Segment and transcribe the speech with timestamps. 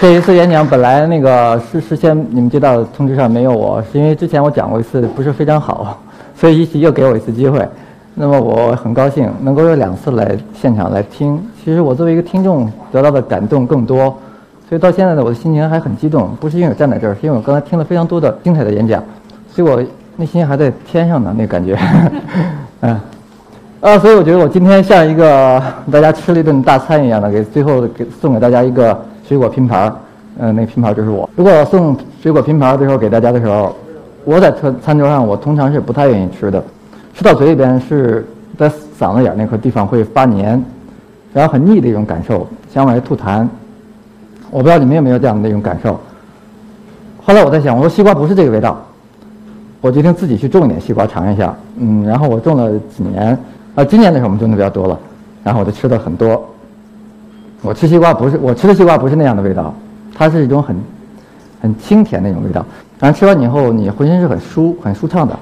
[0.00, 5.98] 这一次演讲本来那个事事先你们接到通知上没有我，是因为之前我讲过一次不是非常好，
[6.34, 7.66] 所以一起又给我一次机会。
[8.14, 11.40] 那么我很高兴能够有两次来现场来听。
[11.64, 14.16] 其实我作为一个听众得到的感动更多，
[14.68, 16.34] 所以到现在呢，我的心情还很激动。
[16.40, 19.02] 不是因为我站在这儿，是因为我刚才听了非常多的精彩的演讲，
[19.54, 19.82] 所以我
[20.16, 21.78] 内心还在天上呢，那感觉。
[22.80, 23.00] 嗯，
[23.80, 28.98] 啊，所以我觉得我今天像一个大家吃了一顿大餐一样的，给最后给送给大家一个
[29.30, 29.96] 水果拼盘儿。
[30.40, 31.28] 嗯，那个拼盘就是我。
[31.36, 33.76] 如果送水果拼盘最后给大家的时候，
[34.24, 36.60] 我在餐餐桌上我通常是不太愿意吃的。
[37.14, 38.26] 吃到嘴里边是
[38.58, 40.60] 在嗓子眼那块地方会发黏，
[41.32, 42.44] 然后很腻的一种感受，
[42.74, 43.46] 想往外吐痰。
[44.50, 46.00] 我不知道你们有没有这样的一种感受。
[47.24, 48.84] 后来我在想，我说西瓜不是这个味道，
[49.80, 51.54] 我决定自己去种一点西瓜尝一下。
[51.76, 53.38] 嗯，然后我种了几年，
[53.76, 54.98] 啊，今年的时候我们种的比较多了，
[55.44, 56.44] 然后我就吃的很多。
[57.62, 59.74] 我吃西瓜不是我吃的西瓜不是那样的味道，
[60.14, 60.76] 它是一种很
[61.60, 62.64] 很清甜的那种味道。
[62.98, 65.38] 然后吃完以后，你浑身是很舒很舒畅的。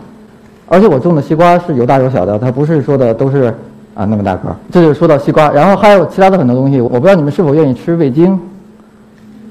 [0.68, 3.54] 而且我种的西瓜是有大有小的，它不是说的都是
[3.94, 4.56] 啊那么大个儿。
[4.70, 8.38] 这就是说到西瓜，然后还有其他的很多东西，我不知道你们是否愿意吃味精，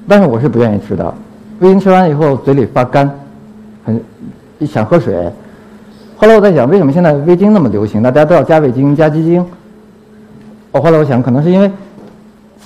[0.06, 1.12] 但是我是不愿意吃的。
[1.58, 3.10] 味精吃完以后嘴里发干，
[3.84, 4.00] 很
[4.66, 5.28] 想喝水。
[6.16, 8.02] 后来我在想，为什么现在味精那么流行？
[8.02, 9.44] 大家都要加味精、加鸡精。
[10.70, 11.70] 我后来我想，可能是因为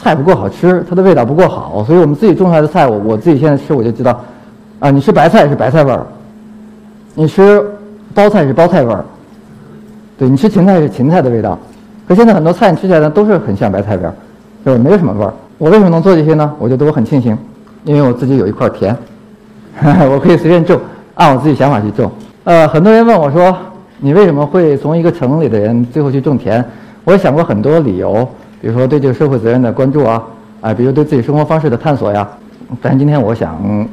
[0.01, 4.21] 菜不够好吃，它的味道不够好，所以我们自己种出来的菜，我我自己现在吃我就知道，
[4.81, 6.07] 啊，你吃白菜是白菜味儿，
[7.15, 7.63] 你吃。
[8.15, 9.03] 包菜是包菜味儿，
[10.19, 11.59] 对你吃芹菜是芹菜的味道，
[12.07, 14.13] 可现在很多菜你吃起来呢都是很像白菜味儿，
[14.67, 15.33] 就是没有什么味儿。
[15.57, 16.53] 我为什么能做这些呢？
[16.59, 17.35] 我觉得我很庆幸，
[17.85, 18.95] 因为我自己有一块田，
[20.13, 20.79] 我可以随便种，
[21.15, 22.13] 按我自己想法去种。
[22.45, 23.57] 呃，很多人问我说，
[23.99, 26.63] 你为什么会从一个城里的人最后去种田？
[27.05, 28.29] 我也想过很多理由，
[28.63, 30.23] 比如说对这个社会责任的关注啊，
[30.63, 32.27] 啊，比如对自己生活方式的探索呀。
[32.81, 33.87] 但今天我想，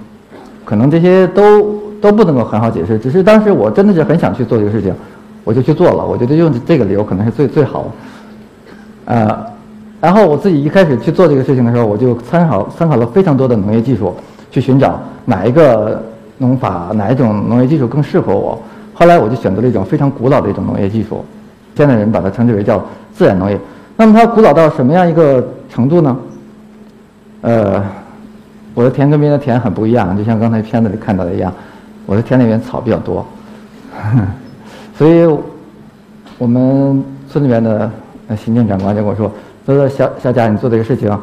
[0.63, 1.77] 可能这些都。
[2.01, 4.95] 都不能够很好解释，只是当时我真的是很想去做这个事情，
[5.43, 6.05] 我就去做了。
[6.05, 7.89] 我觉得用这个理由可能是最最好的。
[9.13, 9.45] 呃，
[9.99, 14.15] 然后我自己一开始去做这个事情的时候，我就参考参考了非常多的农业技术，
[14.49, 16.01] 去寻找哪一个
[16.37, 18.57] 农法、哪一种农业技术更适合我。
[18.93, 21.25] 后来我就选择了一种非常古老的一种农业技术，
[21.75, 22.81] 现在人把它称之为叫
[23.11, 23.59] 自然农业。
[23.99, 26.17] 那么它古老到什么样一个程度呢？
[27.41, 27.83] 呃，
[28.73, 31.53] 我的田跟别人的田很不一样，就像刚才片子里看到的一样。
[32.05, 33.25] 我的田里面草比较多，
[34.97, 35.27] 所以
[36.37, 37.91] 我们村里面的
[38.37, 39.29] 行政长官就跟我说
[39.67, 41.13] ：“他说小小贾，你做这个事情，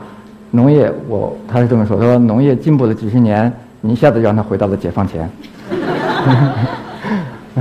[0.50, 3.50] 农业我他是这么说，他说农业进步了几十年，
[3.80, 5.26] 你一下子让他回到了解放前。”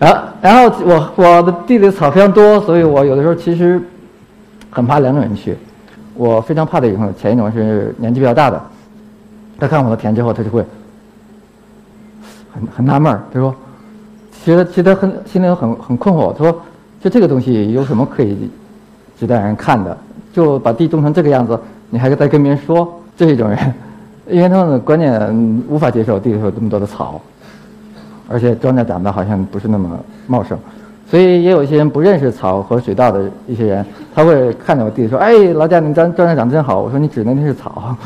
[0.00, 3.80] 然后然后我我的地里草非常多，所以我有的时候其实
[4.76, 5.56] 很怕两种人去。
[6.14, 8.62] 我非常怕的一种，前一种是年纪比较大的，
[9.58, 10.62] 他看我的田之后，他就会。
[12.52, 13.54] 很很纳闷儿，他说
[14.44, 16.30] ：“其实其实很心里很很困惑。
[16.34, 16.60] 他说，
[17.00, 18.50] 就这个东西有什么可以
[19.18, 19.96] 值得人看的？
[20.34, 21.58] 就把地种成这个样子，
[21.88, 23.74] 你还在跟别人说，这一种人，
[24.28, 27.18] 因为他们的观念无法接受地里有这么多的草，
[28.28, 30.58] 而且庄稼长得好像不是那么茂盛，
[31.08, 37.96] 所以也有一些人不认识草和水稻的一些人，他会看着我弟弟说：‘哎，老贾，你庄庄稼长得真好。’我说：‘你指的那是草。’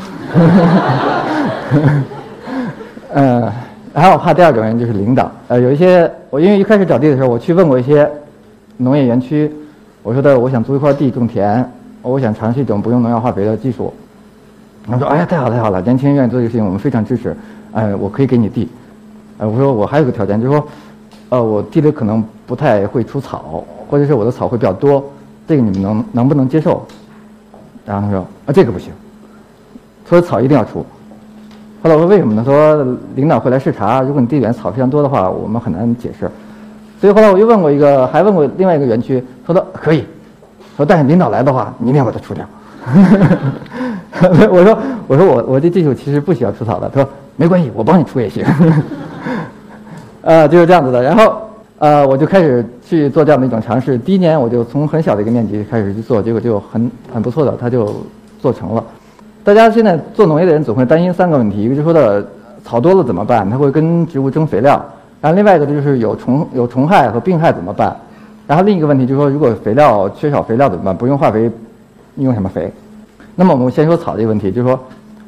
[3.13, 3.51] 嗯。”
[3.93, 8.09] 还有怕第二种人就是领导，呃，有一些我因为一开始找地的时候，我去问过一些
[8.77, 9.51] 农业园区，
[10.01, 11.61] 我说的我想租一块地种田，
[12.01, 13.93] 我想尝试一种不用农药化肥的技术。
[14.89, 17.35] 他说：“哎呀，太好太好了，年轻人愿意做这个事情，我们非常支持。
[17.73, 18.69] 哎，我可以给你地。
[19.39, 20.65] 呃，我说我还有个条件，就是说，
[21.27, 25.01] 呃，我地里可能不太会出草，或者是我的草会比较多，
[25.47, 26.85] 这个你们能能不能接受？
[27.85, 28.91] 然后他说：啊，这个不行，
[30.05, 30.85] 所以草一定要除。”
[31.81, 32.43] 后来我说为什么呢？
[32.43, 36.29] 说领导会来视察，如果你地里面草非常多的话，我们很难解释。
[36.99, 40.03] 所以后来我又问过一个，还问过另外一个园区，说的可以，
[40.75, 42.45] 说但是领导来的话，你一定要把它除掉。
[44.51, 44.77] 我说
[45.07, 46.89] 我说我我这技术其实不需要除草的。
[46.89, 48.45] 他说没关系，我帮你除也行。
[50.21, 51.01] 呃，就是这样子的。
[51.01, 51.41] 然后
[51.81, 53.97] 呃，我就开始去做这样的一种尝试。
[53.97, 57.91] 第一年我就从很小的一个面积开始去做，结果就很很不错的，它就
[58.39, 58.83] 做成了。
[59.43, 62.23] 大家现在做农业的人总会担心三个问题：一个就是说的
[62.63, 63.49] 草多了怎么办？
[63.49, 64.79] 它会跟植物争肥料；
[65.19, 67.97] 然后另外一个就是有虫有虫害和病害怎么办？
[68.45, 70.95] 然后另一个问题就是说，如果肥料缺少肥料怎么办？
[70.95, 71.49] 不用化肥，
[72.17, 72.71] 用什么肥？
[73.35, 74.79] 那么我们先说草这个问题，就是说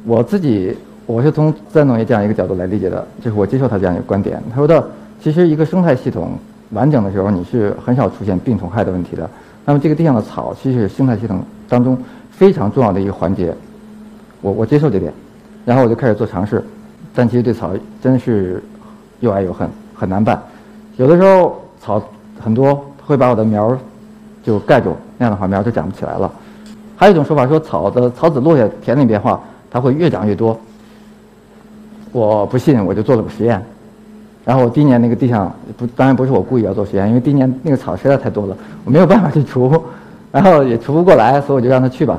[0.04, 4.40] 我自己我是从自然农业这样一个角度来理解的，就是我接受他这样一个观点。
[4.50, 4.88] 他说的，
[5.24, 6.38] 其实一个生态系统
[6.72, 9.28] 完整的时候，你是很少出现病虫害的问题的。
[9.64, 11.96] 那么这个地上的草，其实是生态系统当中
[12.30, 13.54] 非常重要的一个环节。
[14.42, 15.10] 我我接受这点，
[15.64, 16.62] 然后我就开始做尝试，
[17.14, 17.70] 但其实对草
[18.02, 18.62] 真是
[19.20, 20.38] 又爱又恨，很难办。
[20.98, 22.02] 有的时候草
[22.38, 23.74] 很多会把我的苗
[24.42, 26.30] 就盖住，那样的话苗就长不起来了。
[26.96, 29.40] 还有一种说法说草的草籽落下田里变化，
[29.70, 30.54] 它会越长越多。
[32.12, 33.64] 我不信，我就做了个实验。
[34.44, 39.82] 然后我第一年那个地上不，当然不是我故意要做实验，因为第一年那个草实在太多了，我没有办法去除，
[40.30, 42.18] 然后也除不过来，所以我就让它去吧。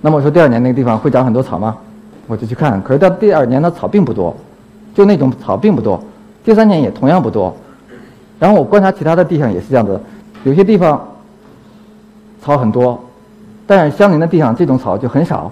[0.00, 1.76] 那么我说第二年那个地方会长很多草吗？
[2.28, 4.34] 我就去看，可是到第二年的草并不多，
[4.94, 6.00] 就那种草并不多。
[6.44, 7.54] 第三年也同样不多。
[8.38, 10.00] 然后我观察其他的地上也是这样子，
[10.44, 11.04] 有些地方
[12.42, 13.02] 草很多，
[13.66, 15.50] 但是相邻的地上这种草就很少。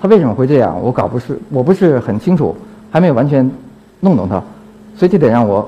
[0.00, 0.78] 它为什么会这样？
[0.82, 2.54] 我搞不是，我不是很清楚，
[2.90, 3.50] 还没有完全
[4.00, 4.42] 弄懂它。
[4.98, 5.66] 所以这点让我，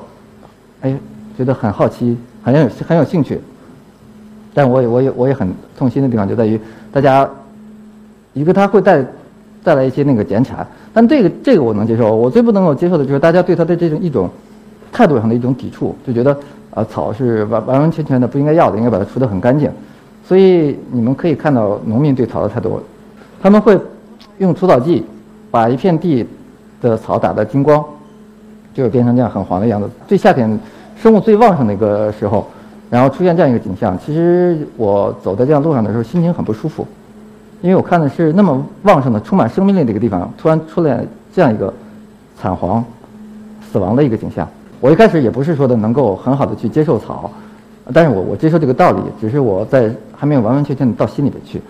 [0.81, 0.93] 哎，
[1.39, 3.41] 觉得很好奇，很有很有兴趣。
[4.53, 5.49] 但我也我也我也很
[5.79, 6.61] 痛心的地方就在于，
[6.91, 7.31] 大家
[8.33, 9.07] 一个他会带
[9.63, 12.13] 带来一些那个减产，但这个这个我能接受。
[12.13, 14.29] 我最不能够接受的就是大家对他的这种一种
[14.91, 16.37] 态度上的一种抵触，就觉得
[16.75, 19.71] 啊草是完完完全全的不应该要的，应该把它除得很干净。
[20.27, 22.83] 所以你们可以看到农民对草的态度，
[23.41, 23.79] 他们会
[24.39, 25.07] 用除草剂
[25.53, 26.27] 把一片地
[26.83, 27.85] 的草打得精光。
[28.75, 29.89] 就是变成这样很黄的样子。
[30.07, 30.59] 最夏天，
[31.01, 32.47] 生物最旺盛的一个时候，
[32.89, 33.99] 然后出现这样一个景象。
[34.05, 36.87] 其实我走在这样路上的时候，心情很不舒服，
[37.63, 41.73] 因为我看的是那么旺盛的、充满生命力的一个地方，突然出来这样一个
[42.39, 42.85] 惨黄、
[43.71, 44.49] 死亡的一个景象。
[44.81, 47.31] 我一开始也不是说的能够很好的去接受草，
[47.93, 51.61] 但是我我接受这个道理，只是我在还没有完完全全的到心里边去。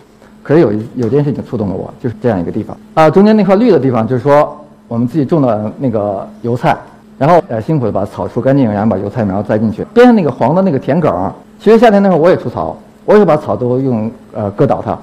[0.43, 4.57] 可是有一有件事情触动了我，就是这样一个地方啊，中间那块绿的地方，就是说
[4.89, 6.77] 我们自己种的那个油菜。
[7.21, 9.85] 然后呃辛苦的把草除干净，然后把油菜苗栽进去。
[9.93, 12.75] 边上那个黄的那个田埂，其实夏天那时候我也除草，
[13.05, 14.99] 我也把草都用呃割倒它。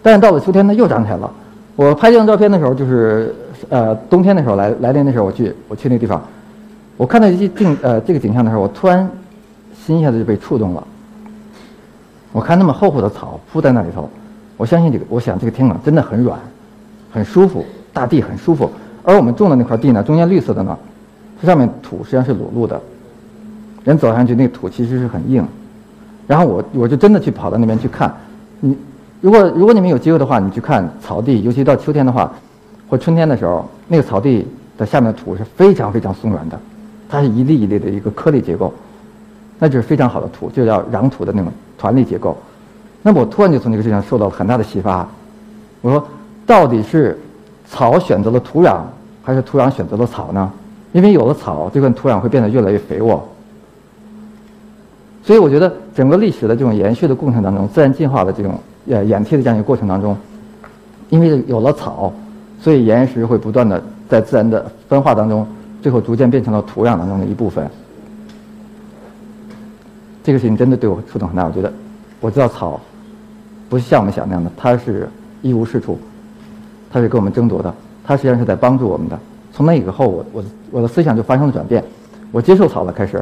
[0.00, 1.28] 但是到了秋天它又长起来了。
[1.74, 3.34] 我拍这张照片的时候，就是
[3.70, 6.22] 呃冬天的时候来来临的时候，我去我去那个地方，
[6.96, 9.10] 我看到这景呃这个景象的时候，我突然
[9.84, 10.86] 心一下子就被触动了。
[12.30, 14.08] 我看那么厚厚的草铺在那里头，
[14.56, 16.38] 我相信这个，我想这个天埂真的很软，
[17.10, 18.70] 很舒服，大地很舒服。
[19.02, 20.78] 而我们种的那块地呢，中间绿色的呢。
[21.40, 22.80] 这上面土实际上是裸露的，
[23.84, 25.46] 人走上去那土其实是很硬，
[26.26, 28.12] 然后我我就真的去跑到那边去看，
[28.60, 28.76] 你
[29.20, 32.32] 如果如果你们有机会的话，你去看草地，尤其到秋天的话，
[32.88, 34.46] 或春天的时候，那个草地
[34.76, 36.58] 的下面的土是非常非常松软的，
[37.08, 38.72] 它是一粒一粒的一个颗粒结构，
[39.58, 42.36] 那就是非常好的土，就叫壤土的那种团粒结构。
[43.02, 45.08] 那么我突然就从这个事情受到了很大的启发，
[45.82, 46.04] 我说
[46.44, 47.16] 到底是
[47.68, 48.80] 草选择了土壤，
[49.22, 50.50] 还是土壤选择了草呢？
[50.92, 53.26] 因为有了草，这块土壤会变得越来越肥沃。
[55.22, 58.58] 所以我觉得整个历史的这种延续的过程当中，自然进化的这种
[58.88, 60.16] 呃演替的这样一个过程当中，
[61.10, 62.10] 因为有了草，
[62.62, 65.46] 所以岩石会不断的在自然的分化当中，
[65.82, 67.68] 最后逐渐变成了土壤当中的一部分。
[70.24, 71.44] 这个事情真的对我触动很大。
[71.44, 71.70] 我觉得
[72.20, 72.80] 我知道草
[73.68, 75.08] 不是像我们想那样的，它是
[75.42, 75.98] 一无是处，
[76.90, 79.18] 它是跟我们争夺的，它实际上是在帮助我们的。
[79.58, 81.82] 从那以后，我我我的思想就发生了转变，
[82.30, 82.92] 我接受草了。
[82.92, 83.20] 开始，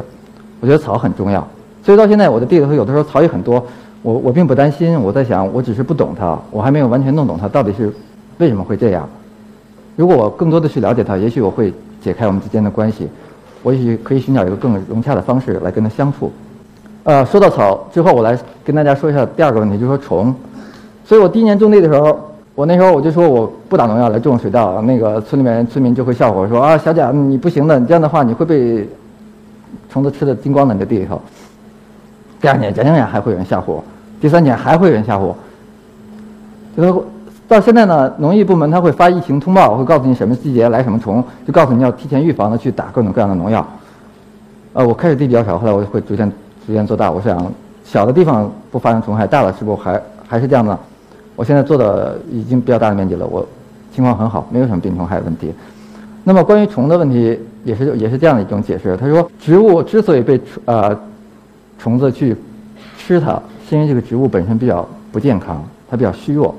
[0.60, 1.40] 我觉得草很重要，
[1.82, 3.64] 所以到现在我的地里头有的时候草也很多，
[4.02, 5.00] 我我并不担心。
[5.00, 7.90] 我在想，我只是不懂它，我还没有完全弄懂它到底是
[8.36, 9.08] 为什么会这样。
[9.96, 13.08] 如果我更多的去了解它，也许我会解开我们之间的关系，
[13.62, 16.30] 我也许可以寻找一个更融洽的方式来跟它相处。
[17.04, 20.34] 呃，说到草之后，我来跟大家说一下第二个问题，就是说虫。
[21.02, 22.20] 所以我第一年种地的时候。
[22.56, 28.88] 我那时候我就说我不打农药来种水稻，那个村里面村民就会笑话说啊小贾你不行的，你这样的话你会被
[29.90, 31.20] 虫子吃的精光的你的地里头。
[32.40, 33.82] 第二年、第三年还会有人吓唬，
[34.22, 35.36] 第三年还会有人吓唬我。
[36.74, 37.04] 就
[37.46, 43.66] 到现在呢，农业部门他会发疫情通报，会告诉你什么季节来什么虫，就告诉你要提前预防的去打各种各样的农药。
[44.72, 46.32] 呃，我开始地比较少，后来我会逐渐
[46.66, 47.10] 逐渐做大。
[47.10, 47.52] 我想
[47.84, 50.78] 小的地方不发生虫害，大了是不是还还是这样的？
[51.36, 53.46] 我现在做的已经比较大的面积了，我
[53.94, 55.52] 情况很好，没有什么病虫害问题。
[56.24, 58.96] 那么关于虫的问题，也是也是这样的一种解释。
[58.96, 60.98] 他说，植物之所以被虫呃
[61.78, 62.34] 虫子去
[62.98, 66.54] 吃它，是因为这个植物本身比较不健康，它比较虚弱。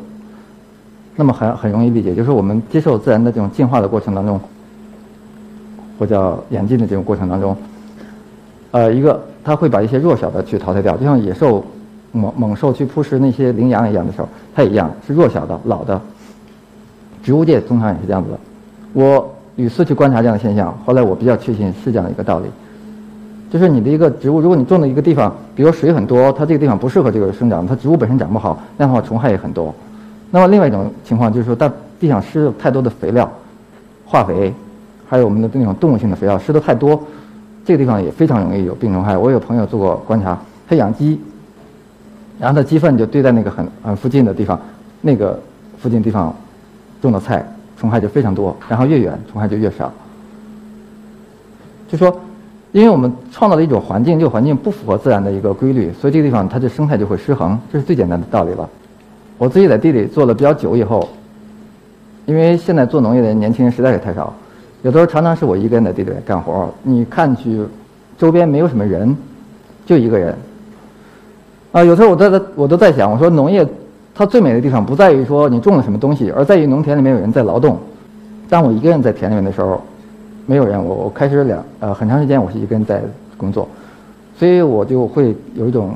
[1.16, 4.40] 那么很很容易理解，就是我们接受自然的这种进化的过程当中，
[5.98, 7.58] 或叫演进的这种过程当中，
[8.72, 11.66] 呃，一个它会把一些弱小的去淘汰掉，就像野兽。
[12.12, 16.00] 猛猛兽去扑食那些羚羊一样的时候，它也一样是弱小的、老的。
[17.24, 18.40] 植物界通常也是这样子的。
[18.94, 22.46] 我屡次去观察这样的现象，后来我比较确信是这样的一个道理，
[23.52, 29.74] 就是你的一个植物，如果你种的一个地方，比如水很多，它这个地方不适合这个生长，它植物本身长不好，那样的话虫害也很多。
[30.32, 33.30] 那么另外一种情况就是说，在地上施了太多的肥料、
[34.06, 34.54] 化肥，
[35.08, 37.02] 还有我们的那种动物性的肥料施的太多，
[37.66, 39.18] 这个地方也非常容易有病虫害。
[39.18, 40.38] 我有朋友做过观察，
[40.68, 41.20] 他养鸡，
[42.39, 44.60] 然后他鸡粪就堆在那个很很附近的地方，
[45.01, 45.39] 那个
[45.77, 46.36] 附近地方
[47.01, 47.46] 种的菜
[47.77, 49.91] 虫害就非常多，然后越远虫害就越少。
[51.88, 52.20] 就说，
[52.72, 58.70] 因为我们创造了一种环境，这个环境不符合自然的一个规律，所以这个地方它的生态就会失衡，这是最简单的道理了。
[59.38, 61.08] 我自己在地里做了比较久以后，
[62.25, 64.34] 因为现在做农业的年轻人实在是太少，
[64.82, 67.63] 有的时候常常是我一个人在地里干活你看去，
[68.17, 69.15] 周边没有什么人，
[69.86, 70.38] 就一个人。
[71.78, 73.64] 啊，有时候我在我都在想，我说农业
[74.16, 77.78] 它最美的地方不在于说你种了什么东西，而在于农田里面有人在劳动。
[78.50, 79.80] 当我一个人在田里面的时候。
[80.50, 83.02] 没有人，我我开始两呃很长时间我是一个人在
[83.36, 83.68] 工作，
[84.40, 85.94] 所以我就会有一种，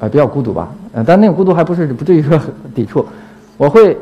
[0.00, 2.38] 呃比较孤独吧，呃但那种孤独还不是不至于说
[2.74, 3.02] 抵触，
[3.56, 3.96] 我会，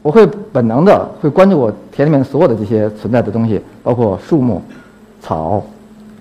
[0.00, 4.62] 我会本能的会关注我田里面所有的这些存在的东西，包括树木、
[5.20, 5.60] 草、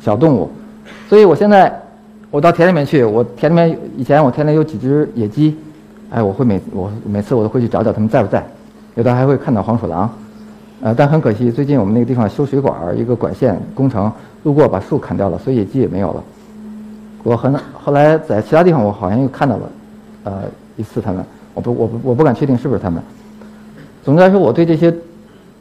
[0.01, 0.49] 小动物，
[1.07, 1.79] 所以我现在
[2.35, 5.55] 我到田里面去，我田里面以前我田里有几只野鸡，
[6.09, 8.45] 哎我会每我每次我都会去找找它们在不在，
[8.95, 10.13] 有的还会看到黄鼠狼。
[10.81, 14.11] 呃，但很可惜，最近我们那个地方修水管儿，一个管线工程
[14.43, 16.21] 路过把树砍掉了，所以野鸡也没有了。
[17.23, 19.69] 我很后来在其他地方，我好像又看到了，
[20.25, 20.41] 呃，
[20.75, 21.23] 一次他们，
[21.53, 23.01] 我不我不我不敢确定是不是他们。
[24.03, 24.93] 总的来说，我对这些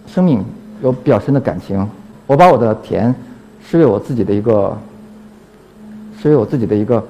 [0.09, 0.45] 生命
[0.83, 1.89] 有比较深的感情。
[2.27, 3.15] 我把我的田
[3.65, 4.77] 视为我自己的一个，
[6.25, 7.05] 视为我自己的一个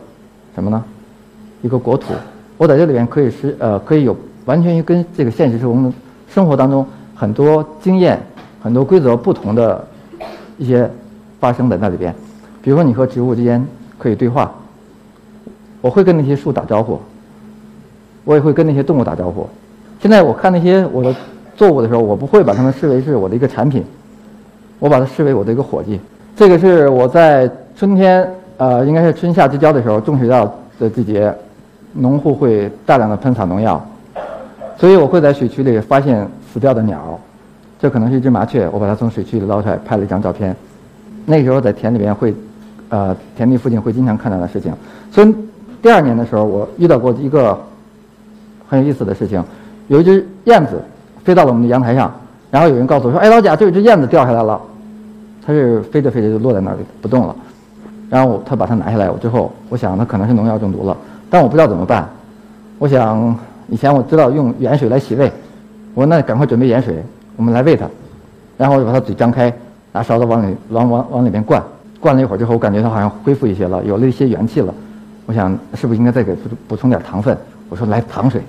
[0.57, 0.85] 什么呢？
[1.63, 2.13] 一个国土。
[2.57, 5.95] 我在这里边可以是呃，可以有完全跟这个现实生活中
[6.29, 6.85] 生活当中。
[7.15, 8.21] 很多经验、
[8.61, 9.87] 很多规则不同的
[10.59, 10.91] 一些
[11.39, 12.13] 发生在那里边，
[12.61, 13.65] 比如说你和植物之间
[13.99, 14.53] 可以对话，
[15.81, 16.99] 我会跟那些树打招呼，
[18.25, 19.49] 我也会跟那些动物打招呼。
[20.03, 21.15] 现在我看那些我的
[21.57, 23.85] 作物的时候，我不会把它们视为是我的一个产品，
[24.81, 26.01] 我把它视为我的一个伙计。
[26.35, 31.35] 这个是我在春天，呃，应该是春夏之交的时候种水稻的季节，
[31.93, 33.85] 农户会大量的喷洒农药，
[34.77, 36.27] 所以我会在水渠里发现。
[36.55, 37.19] 死掉的鸟，
[37.81, 38.69] 这可能是一只麻雀。
[38.71, 40.55] 我把它从水渠里捞出来，拍了一张照片。
[41.27, 42.33] 那时候在田里边会，
[42.91, 44.73] 呃，田地附近会经常看到的事情。
[45.11, 45.35] 所以
[45.83, 47.59] 第二年的时候，我遇到过一个
[48.69, 49.43] 很有意思的事情。
[49.89, 50.81] 有一只燕子
[51.25, 52.15] 飞到了我们的阳台上，
[52.53, 54.61] 然后有人告诉我说：“哎，老贾，这有只燕子掉下来了。”
[55.45, 57.35] 它是飞着飞着就落在那里不动了。
[58.11, 60.97] 然后他把它拿下来我之后，我想他可能是农药中毒了，
[61.31, 62.09] 但我不知道怎么办。
[62.79, 63.37] 我想
[63.69, 65.33] 以前我知道用盐水来洗胃。
[65.95, 67.01] 我那赶快准备盐水，
[67.37, 67.87] 我们来喂它。
[68.59, 69.53] 然后我就把它嘴张开，
[69.93, 71.63] 拿勺子往里往往往里面灌。
[72.01, 74.75] 灌了一会儿之后，我感觉它好像恢复一些了，有了一些元气了。
[75.27, 77.37] 我想是不是应该再给补补充点糖分？
[77.69, 78.43] 我说来糖水。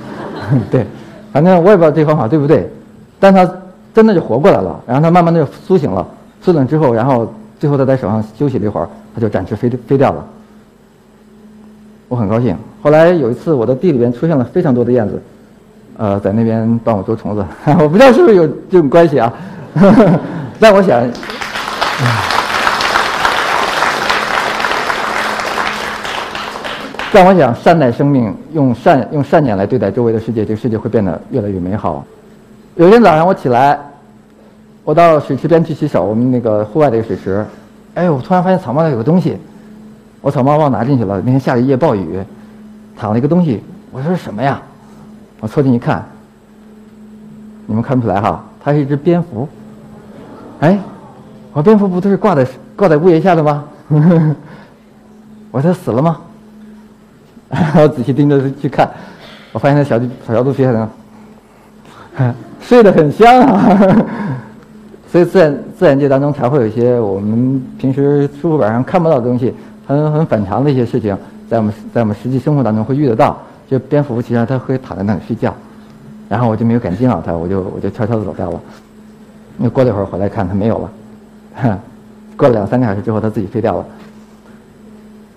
[0.70, 0.86] 对，
[1.32, 2.70] 反正我也不知道这方法对不对，
[3.18, 3.50] 但它
[3.94, 4.78] 真的就活过来了。
[4.86, 6.06] 然后它慢慢的就苏醒了，
[6.42, 10.24] 苏醒之后，然后最后它在手上休息了一会儿，它就展翅飞飞掉了。
[12.08, 12.56] 我很高兴。
[12.82, 15.22] 后来有一次，我的地里边出现了非常多的燕子。
[15.96, 17.46] 呃，在那边帮我捉虫子，
[17.78, 19.32] 我不知道是不是有这种关系啊？
[20.58, 21.08] 但我想，
[27.12, 32.04] 但我想善待生命，用善用善念来对待周围的世界，这个世界会变得越来越美好。
[32.74, 33.78] 有一天早上我起来，
[34.84, 37.44] 我到水池边去洗手，我们那个户外的一个水池，
[37.94, 39.38] 哎，我突然发现草帽上有个东西，
[40.20, 41.22] 我草帽忘拿进去了。
[41.24, 42.20] 那天下了一夜暴雨，
[42.94, 44.60] 躺了一个东西，我说什么呀？
[45.40, 46.04] 我凑近一看，
[47.66, 49.48] 你们看不出来哈，它是一只蝙蝠。
[50.60, 50.78] 哎，
[51.52, 53.64] 我蝙蝠不都是挂在挂在屋檐下的吗？
[55.50, 56.18] 我说它死了吗？
[57.76, 58.86] 我仔细盯着去看，
[59.52, 60.90] 我发现它小小小肚皮上，
[62.60, 64.06] 睡得很香啊。
[65.14, 69.54] 所以自然自然界当中才会有一些我们平时书本上看不到的东西，
[69.86, 71.16] 很很反常的一些事情，
[71.48, 73.38] 在我们在我们实际生活当中会遇得到。
[73.70, 75.54] 就蝙蝠，其实它会躺在那里睡觉，
[76.28, 78.60] 然后我就没有敢惊扰它，我就我就悄悄的走掉了。
[79.56, 81.78] 那过了一会儿回来看，它没有了。
[82.36, 83.86] 过了两三个小时之后，它自己飞掉了。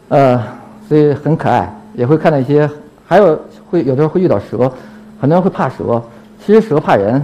[0.09, 0.43] 呃，
[0.89, 2.67] 所以很可爱，也会看到一些，
[3.05, 4.57] 还有会有的时候会遇到蛇，
[5.21, 6.01] 很多人会怕蛇，
[6.43, 7.23] 其实蛇怕人，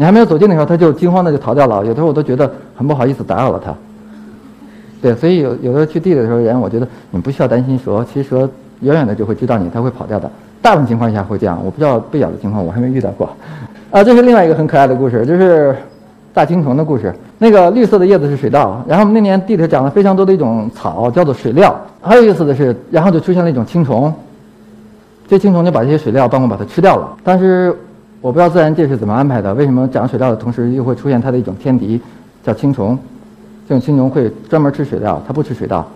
[0.00, 1.84] 你还没有走近的时候，它就惊慌的就逃掉了。
[1.84, 3.70] 有的时候我都觉得很不好意思打扰了它。
[5.02, 8.48] 对，所以有有的去地里的时候，人我觉得你不需要担心蛇，其实蛇。
[8.80, 10.30] 远远的就会知道你，它会跑掉的。
[10.62, 13.28] 大部分情况下会这样，我不知道被咬的情况，我还没遇到过。
[13.92, 15.76] 啊，这是另外一个很可爱的故事，就是
[16.32, 17.14] 大青虫的故事。
[17.36, 21.78] 那个绿色的叶子是水稻，然后那年地里长了非常多的一种草，叫做水料。
[22.00, 24.10] 还有意思的是，然后就出现了一种青虫，
[25.28, 27.06] 这青虫就把这些水料帮我把它吃掉了。
[27.22, 27.76] 但是
[28.20, 32.00] 我不知道自然界是怎么安排的，为什么长水稻的同时又会出现它的一种天敌，
[32.44, 32.98] 叫青虫？
[33.66, 35.86] 这种青虫会专门吃水稻，它不吃水稻。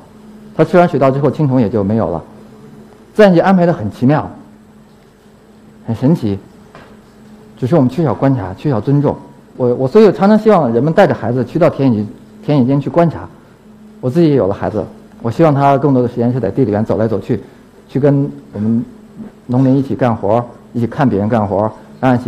[0.56, 2.22] 它吃完水稻之后，青虫也就没有了。
[3.12, 4.30] 自然界安排的很奇妙，
[5.86, 6.38] 很神奇，
[7.58, 9.14] 只是我们缺少观察，缺少尊重。
[9.56, 12.04] 我我所以常常希望人们带着孩子去到田野
[12.44, 13.28] 田野间去观察。
[14.00, 14.84] 我自己也有了孩子，
[15.20, 17.40] 我希望他更多的时间是在地里边走来走去，
[17.88, 18.84] 去跟我们
[19.46, 21.70] 农民一起干活，一起看别人干活，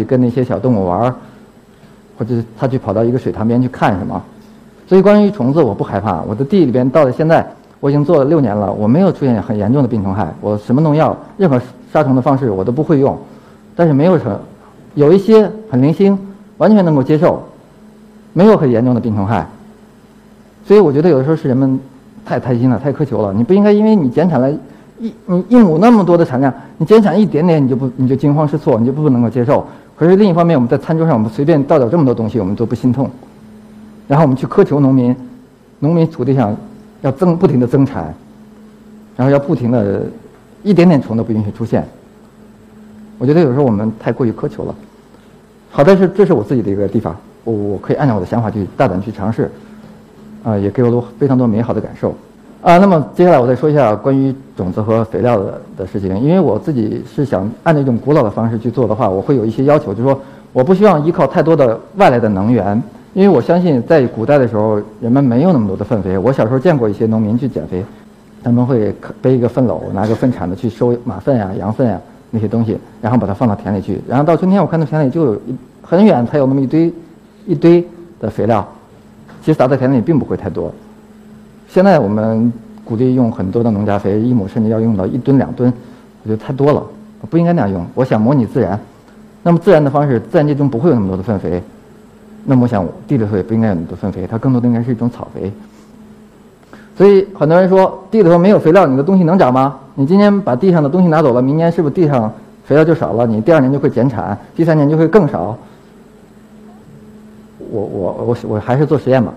[0.06, 1.14] 跟那些小动物玩，
[2.18, 4.23] 或者他去跑到一个水塘边去看什么。
[4.88, 6.23] 所以，关于虫子，我不害怕。
[6.23, 7.45] 我的地里边到了现在，
[7.80, 10.33] 我已经做了六年了，我没有出现很严重的病虫害。
[10.40, 11.61] 我什么农药、任何
[11.92, 13.18] 杀虫的方式我都不会用，
[13.75, 14.38] 但是没有什么，
[14.95, 16.16] 有一些很零星，
[16.59, 17.42] 完全能够接受，
[18.33, 19.47] 没有很严重的病虫害。
[20.64, 21.78] 所以，我觉得有的时候是人们
[22.25, 23.35] 太贪心了，太苛求了。
[23.35, 24.50] 你不应该因为你减产了
[24.98, 29.66] 一你一亩那么多的产量，你减产一点点你就不你就惊慌失措，你就不能够接受。
[29.94, 33.10] 可是另一方面，我们在餐桌上我们随便倒掉这么多东西，我们都不心痛。
[34.08, 35.14] 然后我们去苛求农民，
[35.80, 36.56] 农民土地上
[37.02, 38.14] 要增不停的增产，
[39.16, 40.04] 然后要不停的，
[40.62, 41.86] 一点点虫都不允许出现。
[43.18, 44.74] 我觉得有时候我们太过于苛求了。
[45.70, 49.50] 好在是这是我自己的一个地方，我我可以按照我的想法去大胆去尝试，
[50.42, 52.14] 啊，也给我了非常多美好的感受。
[52.66, 60.20] 啊，那么接下来我再说一下关于种子和肥料的的事情，因为我自己是想按照一种古老的方式去做的话，我会有一些要求，就是说
[60.52, 62.82] 我不希望依靠太多的外来的能源。
[63.14, 66.18] 因为我相信，在古代的时候，人们没有那么多的粪肥。
[66.18, 67.85] 我小时候见过一些农民去减肥，
[68.42, 68.92] 他们会
[69.23, 71.96] 背一个粪篓，拿个粪铲子去收马粪呀、羊粪呀
[72.32, 74.00] 那些东西，然后把它放到田里去。
[74.08, 75.40] 然后到春天，我看到田里就有
[75.83, 76.92] 很远才有那么一堆
[77.46, 77.87] 一堆
[78.20, 78.66] 的肥料，
[79.40, 80.74] 其实撒在田里并不会太多。
[81.68, 82.52] 现在我们
[82.85, 85.72] 鼓励用很多的农家肥，一亩甚至要用到一吨两吨，
[86.22, 86.83] 我觉得太多了，
[87.29, 87.85] 不应该那样用。
[87.94, 88.79] 我想模拟自然，
[89.42, 91.62] 那么自然的方式，自然界中不会有那么多的粪肥。
[92.44, 95.52] 那么我想，地里头也不应该有那么多粪肥，它更多的应该是一种草肥。
[96.96, 99.76] 所以很多人说，地里头没有肥料，你的东西能长吗？
[99.96, 102.33] 你今天把地上的东西拿走了，明年是不是地上
[102.64, 103.26] 肥料就少了？
[103.26, 105.59] 你第二年就会减产，第三年就会更少。
[107.70, 109.35] 我我我我还是做实验吧，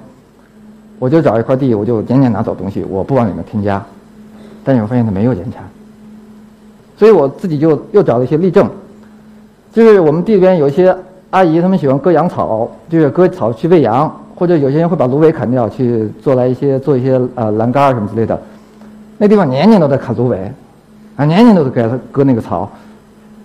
[1.00, 3.84] 我就找一块地，我就年年拿走东西，我不往里面添加，
[4.64, 5.64] 但是我发现它没有减产，
[6.98, 8.70] 所以我自己就又找了一些例证，
[9.74, 10.96] 就是我们地里边有一些。
[11.32, 18.42] 阿姨他们喜欢割羊草，就是割草去喂羊，或者有些人会把芦苇砍掉去做来一些做一些呃栏杆什么之类的。
[19.20, 20.52] 那地方年年都在砍芦苇，
[21.18, 22.68] 啊年年都在给它割那个草，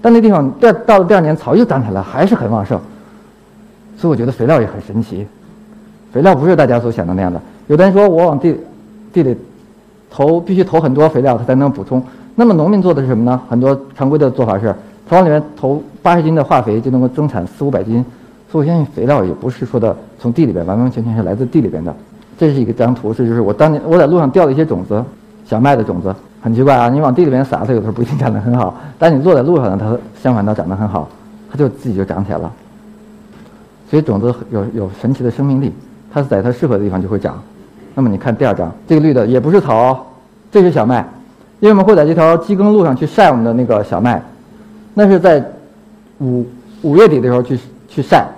[0.00, 2.80] 但那地方第到了第二年草又长起来还是很旺盛。
[3.98, 5.26] 所以我觉得肥料也很神奇，
[6.14, 7.40] 肥料不是大家所想的那样的。
[7.66, 8.56] 有的人说我往地
[9.12, 9.36] 地里
[10.08, 12.00] 投必须投很多肥料它才能补充，
[12.36, 13.40] 那么农民做的是什么呢？
[13.48, 14.72] 很多常规的做法是。
[15.06, 18.02] 他往里面投八十斤的化肥就能够增产四五百斤，
[18.50, 21.94] 所以我相信肥料也不是说的从地里边完完全全是来自地里边的。
[22.38, 25.04] 这是一个张图，是就是我当年我在路上掉了一些种子，
[25.44, 26.88] 小麦的种子，很奇怪啊！
[26.88, 31.06] 你往地里边撒，它有时候不一定长得很好；但你落在路上呢，它相反倒长得很好，
[31.50, 32.50] 它就自己就长起来了。
[33.90, 35.70] 所以种子有有神奇的生命力，
[36.14, 37.42] 它是在它适合的地方就会长。
[37.92, 40.06] 那么你看第二张，这个绿的也不是草，
[40.52, 41.00] 这是小麦，
[41.58, 44.22] 因为我们会在这条机耕路上去晒我们的那个小麦。
[44.94, 45.44] 那是在
[46.20, 46.46] 五
[46.82, 48.28] 五月底的时候去去晒，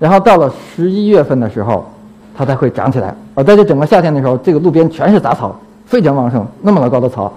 [0.00, 1.88] 然后到了十一月份的时候，
[2.36, 3.14] 它才会长起来。
[3.36, 7.32] 而在这整个夏天的时候，这个路边全是杂草，非常旺盛，那么高的草。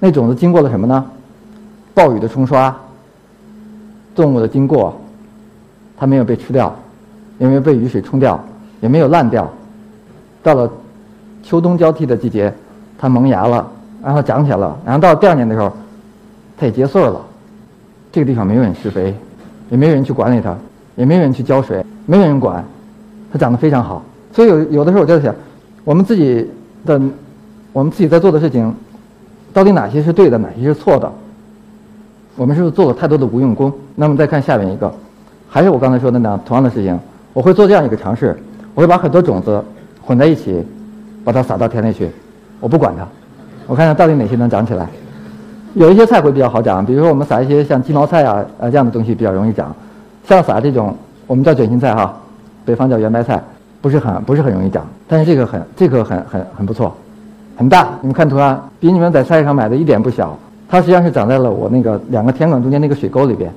[0.00, 1.04] 那种子经过了什么呢？
[1.92, 2.74] 暴雨的冲刷，
[4.14, 4.98] 动物的经过，
[5.98, 6.74] 它没有被吃掉，
[7.38, 8.42] 也没有被雨水冲掉，
[8.80, 9.50] 也没有烂掉。
[10.42, 10.70] 到了
[11.42, 12.52] 秋冬交替的季节，
[12.98, 13.66] 它萌芽了，
[14.02, 15.72] 然后长起来了，然后到第二年的时候，
[16.56, 17.20] 它也结穗了。
[18.12, 19.14] 这个地方没有人施肥，
[19.70, 20.56] 也没有人去管理它，
[20.94, 22.64] 也没有人去浇水，没有人管，
[23.32, 24.02] 它长得非常好。
[24.32, 25.34] 所以有有的时候我就在想，
[25.84, 26.48] 我们自己
[26.84, 27.00] 的，
[27.72, 28.74] 我们自己在做的事情，
[29.52, 31.12] 到底哪些是对的，哪些是错的？
[32.36, 33.72] 我们是不是做了太多的无用功？
[33.94, 34.92] 那么再看下面一个，
[35.48, 36.98] 还是我刚才说的那同样的事情，
[37.32, 38.38] 我会做这样一个尝试，
[38.76, 39.64] 我会把很多种子
[40.02, 40.62] 混在一起，
[41.24, 42.10] 把它撒到田里去，
[42.60, 43.08] 我不管它，
[43.66, 44.86] 我看看到底哪些能长起来。
[45.72, 49.74] 有一些菜会比较好长，比如说我们撒一些像鸡毛菜啊，啊这样的东西比较容易长。
[50.28, 50.94] 像撒这种
[51.26, 52.14] 我们叫卷心菜哈，
[52.66, 53.42] 北方叫圆白菜，
[53.80, 54.86] 不是很不是很容易长。
[55.08, 56.94] 但是这个很这个很很很不错，
[57.56, 57.88] 很大。
[58.02, 60.38] 你们看图啊，比你们在菜市场买的一点不小。
[60.68, 63.50] 它实际上是长在了我那个两个田埂中间那个水沟里边。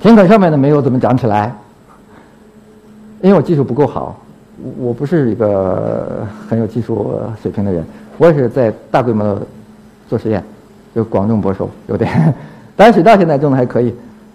[0.00, 1.54] 田埂上面的没有怎么长起来，
[3.22, 4.16] 因为我技术不够好，
[4.62, 7.84] 我我不是一个很有技术水平的人，
[8.18, 9.40] 我也是在大规模的。
[10.08, 10.40] 做实验，
[10.94, 12.32] 就广种播收，有点。
[12.76, 13.92] 但是水稻现在种的还可以，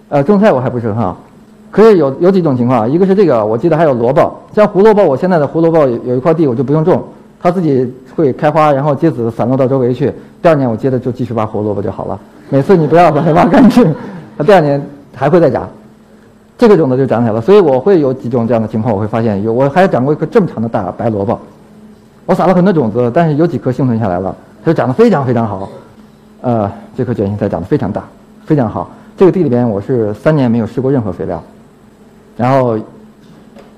[0.10, 1.18] 呃，种菜我还不是很好。
[1.72, 7.02] 可是有有几种情况，一个是这个，我记得还有萝卜，像胡萝卜，我现在的胡萝卜有一块地我就不用种，
[7.42, 10.12] 它自己会开花，然后结籽散落到周围去。
[10.42, 12.20] 第二年我接着就继续挖胡萝卜就好了。
[12.50, 13.96] 每次你不要把它挖干净，
[14.38, 15.70] 它第二年还会再长。
[16.62, 21.40] 这个种子就长起来了，所以我会有几种这样的情况，我会发现有我还长过一颗这么长的大白萝卜，
[22.28, 25.68] 我撒了很多种子，但是有几颗幸存下来了，它就长得非常非常好。
[26.42, 28.04] 呃，这颗卷心菜长得非常大，
[28.46, 28.92] 非常好。
[29.18, 31.42] 这个地里边我是三年没有施过任何肥料。
[32.38, 32.78] 然后，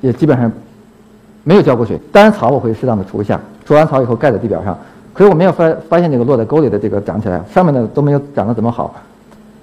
[0.02, 0.52] 也基本上
[1.46, 1.98] 没有浇过水。
[2.12, 4.78] 当然草我会适当的除一下，除完草以后盖在地表上。
[5.13, 8.93] 可是我没有发发现这个落在沟里的这个长起来，上面的都没有长得怎么好，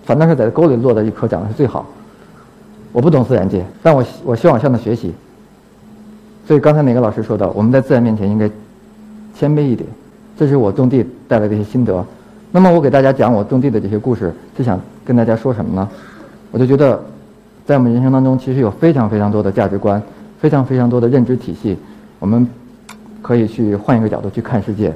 [0.06, 1.84] 反倒是在沟里落的一颗长得是最好。
[2.92, 5.12] 我不懂自然界，但我我希望向他学习。
[6.46, 8.50] 所以刚才哪个老师说的，我们在自然面前应该
[9.34, 9.88] 谦卑一点。
[10.36, 12.04] 这是我种地带来的一些心得。
[12.52, 15.88] 那么我给大家讲我种地的这些故事，是想跟大家说什么呢？
[16.50, 17.00] 我就觉得。
[17.66, 20.02] 在我们人生当中，其实有非常非常多的价值观，
[20.40, 21.78] 非常非常多的认知体系。
[22.18, 22.44] 我们
[23.22, 24.92] 可以去换一个角度去看世界，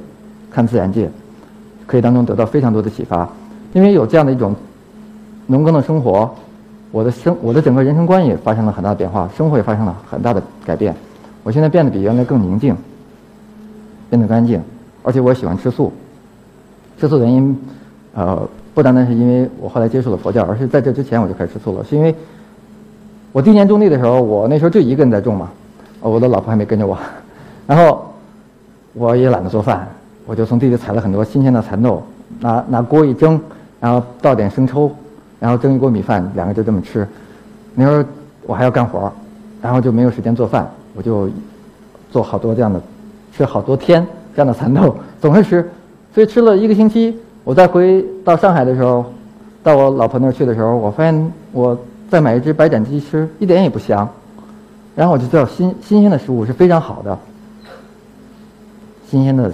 [0.51, 1.09] 看自然界，
[1.87, 3.29] 可以当中得到非常多的启发。
[3.75, 4.57] 因为有这样的一种
[5.47, 6.35] 农耕的生活，
[6.95, 10.95] 我的生我的整个人生观也发生了很大的变化，生活也发生了很大的改变。
[11.43, 12.73] 我现在变得比原来更宁静，
[14.09, 14.63] 变得干净，
[15.03, 15.93] 而且我喜欢吃素。
[16.97, 17.59] 吃素原因，
[18.15, 22.15] 呃，不单单是因为我后来接触了佛教，而是在这之前我就开始吃素了，是因为。
[23.33, 25.51] 我第一年种地的时候，我那时候就一个人在种嘛，
[25.99, 26.97] 我的老婆还没跟着我，
[27.67, 28.07] 然后
[28.93, 29.89] 我也懒得做饭，
[30.27, 32.01] 我就从地里采了很多新鲜的蚕豆，
[32.39, 33.41] 拿拿锅一蒸，
[33.81, 34.89] 然后倒点生抽，
[35.41, 37.07] 然后蒸一锅米饭，两个就这么吃。
[37.75, 38.09] 那时候
[38.47, 39.13] 我还要干活，
[39.61, 41.29] 然后就没有时间做饭，我就
[42.11, 42.81] 做好多这样的，
[43.37, 45.71] 吃好多天这样的蚕豆，总是吃，
[46.15, 47.17] 所以吃了一个星期。
[47.45, 49.05] 我再回到上海的时候，
[49.63, 51.79] 到我老婆那儿去的时候，我发现我。
[52.11, 54.09] 再买一只白斩鸡吃，一点也不香。
[54.95, 57.19] 然后我就知道新新鲜的食物是非常好的，
[59.09, 59.51] 新鲜的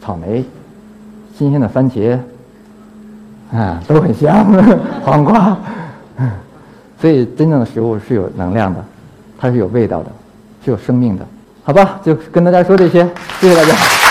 [0.00, 0.44] 草莓，
[1.36, 2.16] 新鲜的番茄，
[3.52, 4.46] 啊，都很香。
[5.04, 5.56] 黄瓜，
[7.00, 8.84] 所以真正的食物是有能量的，
[9.38, 10.10] 它是有味道的，
[10.64, 11.26] 是有生命的。
[11.64, 13.08] 好吧，就跟大家说这些，
[13.40, 14.01] 谢谢大家。